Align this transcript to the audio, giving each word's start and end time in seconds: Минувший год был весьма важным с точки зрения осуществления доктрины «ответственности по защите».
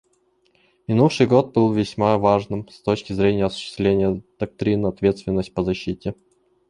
Минувший 0.87 1.27
год 1.27 1.53
был 1.53 1.71
весьма 1.73 2.17
важным 2.17 2.67
с 2.69 2.81
точки 2.81 3.13
зрения 3.13 3.45
осуществления 3.45 4.23
доктрины 4.39 4.87
«ответственности 4.87 5.51
по 5.51 5.61
защите». 5.63 6.15